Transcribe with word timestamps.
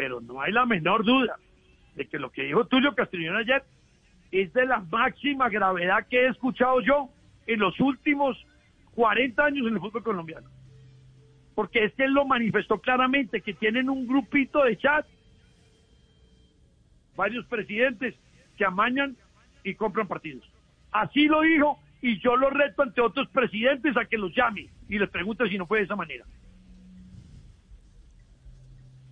Pero 0.00 0.22
no 0.22 0.40
hay 0.40 0.50
la 0.50 0.64
menor 0.64 1.04
duda 1.04 1.36
de 1.94 2.08
que 2.08 2.18
lo 2.18 2.32
que 2.32 2.44
dijo 2.44 2.64
Tulio 2.64 2.94
Castellón 2.94 3.36
ayer 3.36 3.62
es 4.32 4.50
de 4.54 4.64
la 4.64 4.80
máxima 4.80 5.50
gravedad 5.50 6.06
que 6.08 6.22
he 6.22 6.28
escuchado 6.28 6.80
yo 6.80 7.10
en 7.46 7.60
los 7.60 7.78
últimos 7.80 8.42
40 8.94 9.44
años 9.44 9.66
en 9.66 9.74
el 9.74 9.78
fútbol 9.78 10.02
colombiano. 10.02 10.48
Porque 11.54 11.84
es 11.84 11.92
que 11.92 12.04
él 12.04 12.14
lo 12.14 12.24
manifestó 12.24 12.78
claramente, 12.80 13.42
que 13.42 13.52
tienen 13.52 13.90
un 13.90 14.06
grupito 14.06 14.64
de 14.64 14.78
chat, 14.78 15.06
varios 17.14 17.44
presidentes 17.44 18.14
que 18.56 18.64
amañan 18.64 19.18
y 19.64 19.74
compran 19.74 20.08
partidos. 20.08 20.50
Así 20.92 21.26
lo 21.26 21.42
dijo 21.42 21.78
y 22.00 22.18
yo 22.20 22.36
lo 22.36 22.48
reto 22.48 22.84
ante 22.84 23.02
otros 23.02 23.28
presidentes 23.28 23.94
a 23.98 24.06
que 24.06 24.16
los 24.16 24.34
llame 24.34 24.70
y 24.88 24.98
les 24.98 25.10
pregunte 25.10 25.46
si 25.50 25.58
no 25.58 25.66
fue 25.66 25.80
de 25.80 25.84
esa 25.84 25.94
manera. 25.94 26.24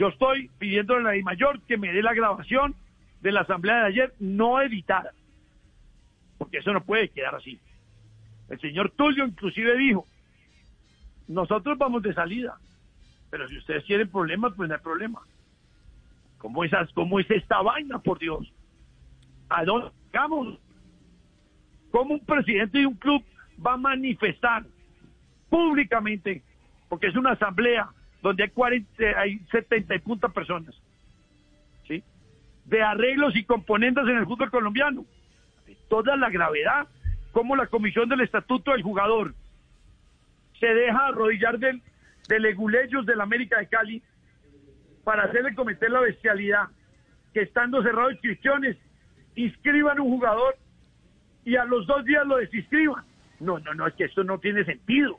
Yo 0.00 0.08
estoy 0.08 0.50
pidiendo 0.58 0.94
a 0.94 1.00
la 1.02 1.12
Mayor 1.22 1.60
que 1.68 1.76
me 1.76 1.92
dé 1.92 2.02
la 2.02 2.14
grabación 2.14 2.74
de 3.20 3.32
la 3.32 3.42
asamblea 3.42 3.80
de 3.80 3.86
ayer 3.88 4.14
no 4.18 4.58
editada, 4.62 5.12
porque 6.38 6.56
eso 6.56 6.72
no 6.72 6.82
puede 6.82 7.10
quedar 7.10 7.34
así. 7.34 7.60
El 8.48 8.58
señor 8.60 8.92
Tulio 8.92 9.26
inclusive 9.26 9.76
dijo, 9.76 10.06
nosotros 11.28 11.76
vamos 11.76 12.02
de 12.02 12.14
salida, 12.14 12.56
pero 13.28 13.46
si 13.50 13.58
ustedes 13.58 13.84
quieren 13.84 14.10
problemas, 14.10 14.54
pues 14.56 14.70
no 14.70 14.74
hay 14.74 14.80
problema. 14.80 15.20
¿Cómo, 16.38 16.64
esas, 16.64 16.90
cómo 16.94 17.20
es 17.20 17.30
esta 17.30 17.60
vaina, 17.60 17.98
por 17.98 18.18
Dios? 18.18 18.50
¿A 19.50 19.66
dónde 19.66 19.90
vamos? 20.14 20.58
¿Cómo 21.90 22.14
un 22.14 22.24
presidente 22.24 22.78
de 22.78 22.86
un 22.86 22.94
club 22.96 23.22
va 23.62 23.74
a 23.74 23.76
manifestar 23.76 24.64
públicamente, 25.50 26.42
porque 26.88 27.08
es 27.08 27.16
una 27.16 27.32
asamblea 27.32 27.90
donde 28.22 28.44
hay, 28.44 28.50
40, 28.50 29.02
hay 29.16 29.38
70 29.50 29.94
y 29.94 29.98
punta 30.00 30.28
personas, 30.28 30.74
¿sí? 31.86 32.02
de 32.64 32.82
arreglos 32.82 33.34
y 33.36 33.44
componentes 33.44 34.04
en 34.04 34.18
el 34.18 34.26
fútbol 34.26 34.50
colombiano? 34.50 35.04
Toda 35.88 36.16
la 36.16 36.30
gravedad, 36.30 36.86
como 37.32 37.56
la 37.56 37.66
comisión 37.66 38.08
del 38.08 38.20
estatuto 38.20 38.72
del 38.72 38.82
jugador 38.82 39.34
se 40.58 40.66
deja 40.66 41.06
arrodillar 41.06 41.58
del, 41.58 41.82
de 42.28 42.38
leguleyos 42.38 43.06
del 43.06 43.20
América 43.20 43.58
de 43.58 43.66
Cali 43.66 44.02
para 45.04 45.24
hacerle 45.24 45.54
cometer 45.54 45.90
la 45.90 46.00
bestialidad 46.00 46.68
que 47.32 47.40
estando 47.40 47.82
cerrado 47.82 48.10
inscripciones 48.10 48.76
inscriban 49.34 50.00
un 50.00 50.10
jugador 50.10 50.56
y 51.44 51.56
a 51.56 51.64
los 51.64 51.86
dos 51.86 52.04
días 52.04 52.26
lo 52.26 52.36
desinscriban. 52.36 53.04
No, 53.40 53.58
no, 53.58 53.72
no, 53.74 53.86
es 53.86 53.94
que 53.94 54.04
esto 54.04 54.22
no 54.22 54.38
tiene 54.38 54.64
sentido. 54.64 55.18